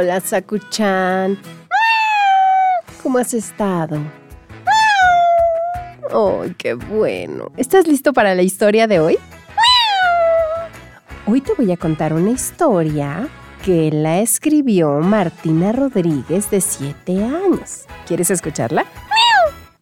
Hola, 0.00 0.20
Sakuchan. 0.20 1.36
¿Cómo 3.02 3.18
has 3.18 3.34
estado? 3.34 3.98
¡Ay, 6.12 6.54
qué 6.56 6.74
bueno! 6.74 7.50
¿Estás 7.56 7.88
listo 7.88 8.12
para 8.12 8.36
la 8.36 8.42
historia 8.42 8.86
de 8.86 9.00
hoy? 9.00 9.18
Hoy 11.26 11.40
te 11.40 11.52
voy 11.54 11.72
a 11.72 11.76
contar 11.76 12.12
una 12.12 12.30
historia 12.30 13.26
que 13.64 13.90
la 13.90 14.20
escribió 14.20 15.00
Martina 15.00 15.72
Rodríguez 15.72 16.48
de 16.48 16.60
7 16.60 17.24
años. 17.24 17.86
¿Quieres 18.06 18.30
escucharla? 18.30 18.86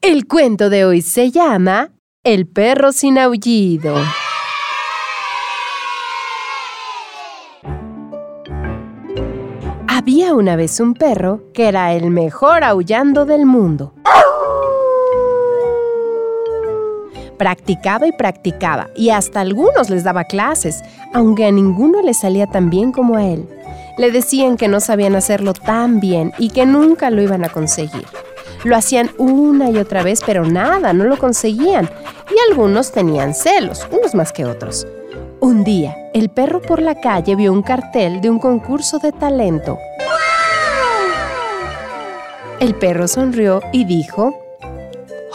El 0.00 0.26
cuento 0.26 0.70
de 0.70 0.86
hoy 0.86 1.02
se 1.02 1.30
llama 1.30 1.90
El 2.24 2.46
perro 2.46 2.92
sin 2.92 3.18
aullido. 3.18 3.94
Había 10.08 10.34
una 10.34 10.54
vez 10.54 10.78
un 10.78 10.94
perro 10.94 11.50
que 11.52 11.66
era 11.66 11.92
el 11.92 12.12
mejor 12.12 12.62
aullando 12.62 13.24
del 13.24 13.44
mundo. 13.44 13.92
Practicaba 17.36 18.06
y 18.06 18.12
practicaba, 18.12 18.86
y 18.94 19.10
hasta 19.10 19.40
algunos 19.40 19.90
les 19.90 20.04
daba 20.04 20.22
clases, 20.22 20.84
aunque 21.12 21.44
a 21.44 21.50
ninguno 21.50 22.02
le 22.02 22.14
salía 22.14 22.46
tan 22.46 22.70
bien 22.70 22.92
como 22.92 23.16
a 23.16 23.24
él. 23.24 23.48
Le 23.98 24.12
decían 24.12 24.56
que 24.56 24.68
no 24.68 24.78
sabían 24.78 25.16
hacerlo 25.16 25.54
tan 25.54 25.98
bien 25.98 26.32
y 26.38 26.50
que 26.50 26.66
nunca 26.66 27.10
lo 27.10 27.20
iban 27.20 27.44
a 27.44 27.48
conseguir. 27.48 28.06
Lo 28.62 28.76
hacían 28.76 29.10
una 29.18 29.70
y 29.70 29.78
otra 29.78 30.04
vez, 30.04 30.20
pero 30.24 30.44
nada, 30.44 30.92
no 30.92 31.02
lo 31.02 31.18
conseguían. 31.18 31.90
Y 32.30 32.52
algunos 32.52 32.92
tenían 32.92 33.34
celos, 33.34 33.84
unos 33.90 34.14
más 34.14 34.32
que 34.32 34.44
otros. 34.44 34.86
Un 35.40 35.64
día, 35.64 35.96
el 36.14 36.28
perro 36.28 36.62
por 36.62 36.80
la 36.80 36.94
calle 37.00 37.34
vio 37.34 37.52
un 37.52 37.62
cartel 37.62 38.20
de 38.20 38.30
un 38.30 38.38
concurso 38.38 39.00
de 39.00 39.10
talento. 39.10 39.78
El 42.60 42.74
perro 42.74 43.06
sonrió 43.06 43.60
y 43.72 43.84
dijo, 43.84 44.34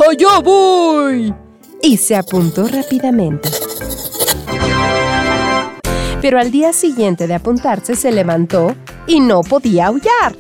¡Allá 0.10 0.40
voy! 0.44 1.34
Y 1.82 1.98
se 1.98 2.16
apuntó 2.16 2.68
rápidamente. 2.68 3.50
Pero 6.22 6.40
al 6.40 6.52
día 6.52 6.74
siguiente 6.74 7.28
de 7.28 7.36
apuntarse 7.36 7.96
se 7.96 8.12
levantó 8.12 8.76
y 9.08 9.20
no 9.20 9.42
podía 9.42 9.88
aullar. 9.88 10.36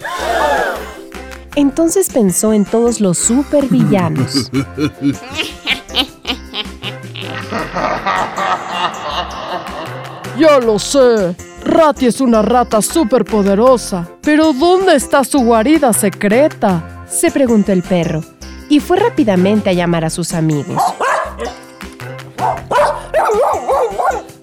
Entonces 1.55 2.09
pensó 2.11 2.53
en 2.53 2.65
todos 2.65 2.99
los 2.99 3.17
supervillanos. 3.17 4.51
Ya 10.37 10.59
lo 10.59 10.79
sé. 10.79 11.35
Rati 11.71 12.05
es 12.05 12.19
una 12.19 12.41
rata 12.41 12.81
superpoderosa. 12.81 14.05
Pero 14.21 14.51
¿dónde 14.51 14.93
está 14.93 15.23
su 15.23 15.39
guarida 15.39 15.93
secreta? 15.93 17.05
Se 17.09 17.31
preguntó 17.31 17.71
el 17.71 17.81
perro 17.81 18.21
y 18.67 18.81
fue 18.81 18.97
rápidamente 18.97 19.69
a 19.69 19.73
llamar 19.73 20.03
a 20.03 20.09
sus 20.09 20.33
amigos. 20.33 20.81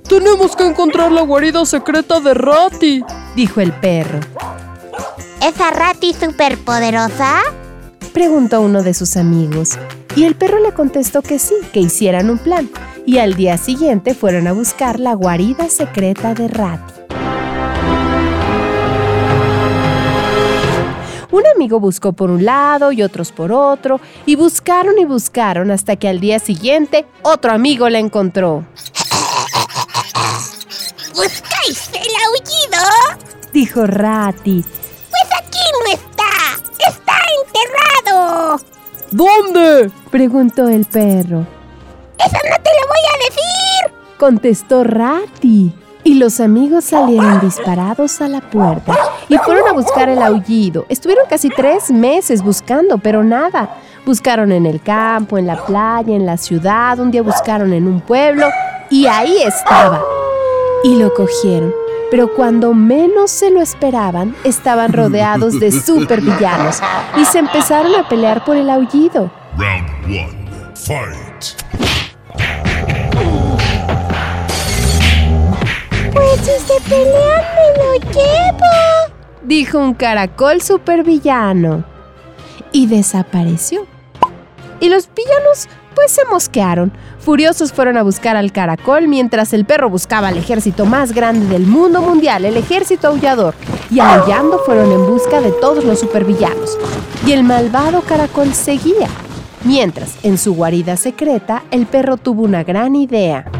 Tenemos 0.09 0.56
que 0.56 0.67
encontrar 0.67 1.12
la 1.12 1.21
guarida 1.21 1.67
secreta 1.67 2.19
de 2.19 2.33
Rati, 2.33 3.05
dijo 3.37 3.61
el 3.61 3.72
perro. 3.72 4.21
¿Esa 5.43 5.71
Rati 5.71 6.15
superpoderosa? 6.15 7.41
Preguntó 8.15 8.62
uno 8.62 8.83
de 8.83 8.94
sus 8.94 9.19
amigos. 9.19 9.78
Y 10.17 10.25
el 10.25 10.34
perro 10.34 10.61
le 10.61 10.72
contestó 10.72 11.21
que 11.21 11.38
sí, 11.38 11.55
que 11.75 11.81
hicieran 11.81 12.31
un 12.31 12.38
plan 12.38 12.71
y 13.05 13.19
al 13.19 13.34
día 13.34 13.59
siguiente 13.59 14.15
fueron 14.15 14.47
a 14.47 14.53
buscar 14.53 14.99
la 14.99 15.12
guarida 15.12 15.69
secreta 15.69 16.33
de 16.33 16.49
Rati. 16.49 16.97
Un 21.31 21.47
amigo 21.47 21.78
buscó 21.78 22.12
por 22.12 22.31
un 22.31 22.44
lado 22.44 22.91
y 22.91 23.03
otros 23.03 23.33
por 23.33 23.53
otro, 23.53 24.00
y 24.25 24.34
buscaron 24.34 24.99
y 24.99 25.05
buscaron 25.05 25.71
hasta 25.71 25.97
que 25.97 26.09
al 26.09 26.21
día 26.21 26.39
siguiente 26.39 27.05
otro 27.22 27.53
amigo 27.53 27.89
la 27.89 27.99
encontró. 27.99 28.65
¿Buscáis 31.15 31.91
el 31.93 32.09
aullido? 32.27 33.19
Dijo 33.53 33.87
Rati. 33.87 34.65
Pues 35.11 35.22
aquí 35.37 35.59
no 35.84 35.93
está. 35.93 36.25
Está 36.88 37.15
enterrado. 37.44 38.61
¿Dónde? 39.11 39.91
Preguntó 40.11 40.69
el 40.69 40.87
perro. 40.87 41.47
¡Eso 42.19 42.37
no 42.50 42.56
te 42.62 42.71
lo 42.71 42.87
voy 42.88 43.05
a 43.05 43.19
decir! 43.25 44.17
Contestó 44.19 44.84
Rati. 44.84 45.75
Y 46.05 46.15
los 46.15 46.41
amigos 46.41 46.84
salieron 46.84 47.41
disparados 47.41 48.22
a 48.22 48.28
la 48.28 48.41
puerta 48.41 48.97
y 49.28 49.37
fueron 49.39 49.69
a 49.69 49.72
buscar 49.72 50.09
el 50.09 50.22
aullido. 50.22 50.87
Estuvieron 50.89 51.27
casi 51.28 51.49
tres 51.50 51.91
meses 51.91 52.43
buscando, 52.43 52.99
pero 52.99 53.22
nada. 53.22 53.77
Buscaron 54.06 54.53
en 54.53 54.66
el 54.66 54.81
campo, 54.81 55.39
en 55.39 55.47
la 55.47 55.65
playa, 55.65 56.15
en 56.15 56.25
la 56.25 56.37
ciudad, 56.37 56.99
un 56.99 57.11
día 57.11 57.22
buscaron 57.22 57.72
en 57.72 57.87
un 57.87 58.00
pueblo 58.00 58.47
y 58.91 59.06
ahí 59.06 59.43
estaba. 59.43 60.03
Y 60.83 60.97
lo 60.97 61.12
cogieron. 61.12 61.75
Pero 62.11 62.34
cuando 62.34 62.72
menos 62.72 63.31
se 63.31 63.50
lo 63.50 63.61
esperaban, 63.61 64.34
estaban 64.44 64.93
rodeados 64.94 65.61
de 65.61 65.71
supervillanos 65.87 66.81
y 67.19 67.25
se 67.27 67.38
empezaron 67.38 67.94
a 67.97 68.09
pelear 68.09 68.44
por 68.44 68.56
el 68.56 68.71
aullido. 68.71 69.31
Round 69.59 70.38
fight. 70.75 71.44
Pues 76.12 76.41
si 76.41 76.67
se 76.67 76.81
pelean 76.88 77.43
me 77.55 77.67
lo 77.78 77.93
llevo, 78.12 79.07
dijo 79.43 79.78
un 79.78 79.94
caracol 79.94 80.62
supervillano. 80.62 81.84
Y 82.72 82.87
desapareció. 82.87 83.87
Y 84.81 84.88
los 84.88 85.09
villanos 85.15 85.69
pues 85.94 86.12
se 86.12 86.25
mosquearon. 86.26 86.93
Furiosos 87.19 87.72
fueron 87.72 87.97
a 87.97 88.03
buscar 88.03 88.37
al 88.37 88.53
caracol 88.53 89.09
mientras 89.09 89.53
el 89.53 89.65
perro 89.65 89.91
buscaba 89.91 90.28
al 90.28 90.37
ejército 90.37 90.87
más 90.87 91.12
grande 91.12 91.47
del 91.47 91.66
mundo 91.66 92.00
mundial, 92.00 92.44
el 92.44 92.56
ejército 92.56 93.09
aullador. 93.09 93.54
Y 93.91 93.99
aullando 93.99 94.60
fueron 94.60 94.93
en 94.93 95.06
busca 95.06 95.41
de 95.41 95.50
todos 95.50 95.84
los 95.84 95.99
supervillanos. 95.99 96.78
Y 97.26 97.32
el 97.32 97.43
malvado 97.43 98.03
caracol 98.03 98.55
seguía. 98.55 99.09
Mientras, 99.65 100.16
en 100.22 100.38
su 100.38 100.55
guarida 100.55 100.97
secreta, 100.97 101.65
el 101.72 101.87
perro 101.87 102.16
tuvo 102.16 102.43
una 102.43 102.62
gran 102.62 102.94
idea. 102.94 103.50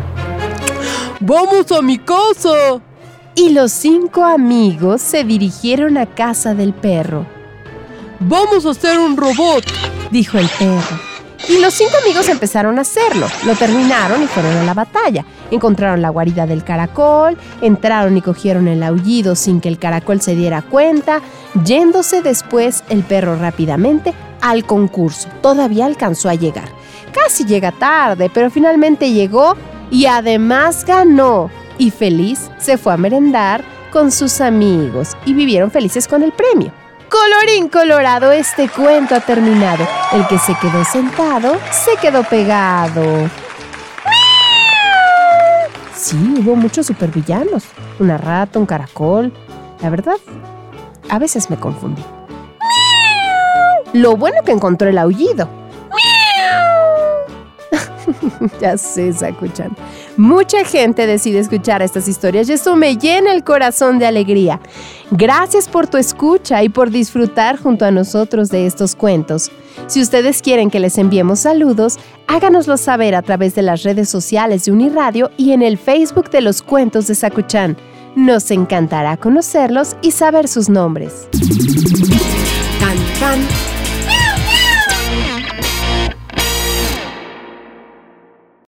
¡Vamos 1.19 1.73
a 1.73 1.83
mi 1.83 1.99
casa! 1.99 2.81
Y 3.39 3.51
los 3.51 3.71
cinco 3.71 4.25
amigos 4.25 5.01
se 5.01 5.23
dirigieron 5.23 5.97
a 5.97 6.07
casa 6.07 6.55
del 6.55 6.73
perro. 6.73 7.25
¡Vamos 8.19 8.67
a 8.67 8.71
hacer 8.71 8.99
un 8.99 9.17
robot! 9.17 9.63
dijo 10.11 10.39
el 10.39 10.49
perro. 10.59 10.99
Y 11.49 11.61
los 11.61 11.73
cinco 11.73 11.93
amigos 12.03 12.29
empezaron 12.29 12.79
a 12.79 12.81
hacerlo. 12.81 13.29
Lo 13.47 13.55
terminaron 13.55 14.25
y 14.25 14.27
fueron 14.27 14.57
a 14.57 14.65
la 14.65 14.75
batalla. 14.75 15.25
Encontraron 15.53 16.03
la 16.03 16.09
guarida 16.09 16.49
del 16.49 16.65
caracol, 16.65 17.39
entraron 17.63 18.17
y 18.17 18.23
cogieron 18.23 18.67
el 18.67 18.83
aullido 18.83 19.37
sin 19.37 19.61
que 19.61 19.69
el 19.69 19.79
caracol 19.79 20.21
se 20.21 20.35
diera 20.35 20.61
cuenta, 20.63 21.21
yéndose 21.65 22.23
después 22.23 22.83
el 22.89 23.05
perro 23.05 23.37
rápidamente 23.37 24.15
al 24.41 24.65
concurso. 24.65 25.29
Todavía 25.43 25.87
alcanzó 25.87 26.29
a 26.29 26.35
llegar. 26.35 26.71
Casi 27.13 27.45
llega 27.45 27.71
tarde, 27.71 28.33
pero 28.35 28.51
finalmente 28.51 29.13
llegó 29.13 29.55
y 29.93 30.07
además 30.07 30.85
ganó. 30.85 31.53
Y 31.79 31.91
feliz 31.93 32.51
se 32.59 32.77
fue 32.77 32.93
a 32.93 32.97
merendar 32.97 33.63
con 33.93 34.11
sus 34.11 34.41
amigos 34.41 35.17
y 35.25 35.33
vivieron 35.33 35.71
felices 35.71 36.09
con 36.09 36.23
el 36.23 36.33
premio. 36.33 36.73
Colorín 37.09 37.69
colorado, 37.69 38.33
este 38.33 38.69
cuento 38.69 39.15
ha 39.15 39.21
terminado. 39.21 39.87
El 40.13 40.27
que 40.27 40.39
se 40.39 40.55
quedó 40.57 40.85
sentado, 40.85 41.57
se 41.71 41.97
quedó 42.01 42.23
pegado. 42.25 43.31
Sí, 45.95 46.35
hubo 46.39 46.55
muchos 46.55 46.87
supervillanos. 46.87 47.65
Una 47.99 48.19
rata, 48.19 48.59
un 48.59 48.67
caracol. 48.67 49.33
La 49.81 49.89
verdad, 49.89 50.17
a 51.09 51.19
veces 51.19 51.49
me 51.49 51.57
confundí. 51.57 52.05
Lo 53.95 54.17
bueno 54.17 54.43
que 54.45 54.53
encontró 54.53 54.89
el 54.89 54.99
aullido. 54.99 55.49
ya 58.61 58.77
sé, 58.77 59.13
Sakuchan. 59.13 59.77
Mucha 60.17 60.65
gente 60.65 61.07
decide 61.07 61.39
escuchar 61.39 61.83
estas 61.83 62.09
historias 62.09 62.49
y 62.49 62.53
eso 62.53 62.77
me 62.77 62.97
llena 62.97 63.33
el 63.33 63.45
corazón 63.45 63.99
de 63.99 64.07
alegría. 64.07 64.61
Gracias 65.11 65.69
por 65.69 65.87
tu 65.87 65.97
escucha 65.97 66.63
y 66.63 66.69
por 66.69 66.91
disfrutar 66.91 67.59
junto 67.59 67.85
a 67.85 67.91
nosotros 67.91 68.49
de 68.49 68.67
estos 68.67 68.95
cuentos. 68.95 69.51
Si 69.87 70.03
ustedes 70.03 70.43
quieren 70.43 70.71
que 70.71 70.81
les 70.81 70.99
enviemos 70.99 71.41
saludos, 71.41 71.99
háganoslo 72.27 72.77
saber 72.77 73.15
a 73.15 73.23
través 73.23 73.55
de 73.55 73.63
las 73.63 73.83
redes 73.83 74.09
sociales 74.09 74.65
de 74.65 74.73
Uniradio 74.73 75.31
y 75.37 75.53
en 75.53 75.63
el 75.63 75.79
Facebook 75.79 76.31
de 76.31 76.41
los 76.41 76.63
cuentos 76.63 77.07
de 77.07 77.15
Sakuchan. 77.15 77.77
Nos 78.17 78.51
encantará 78.51 79.17
conocerlos 79.17 79.97
y 80.03 80.11
saber 80.11 80.49
sus 80.49 80.69
nombres. 80.69 81.29